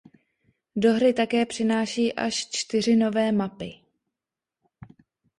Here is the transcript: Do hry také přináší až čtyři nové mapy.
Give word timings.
Do 0.75 0.93
hry 0.93 1.13
také 1.13 1.45
přináší 1.45 2.13
až 2.13 2.49
čtyři 2.49 2.95
nové 2.95 3.31
mapy. 3.31 3.79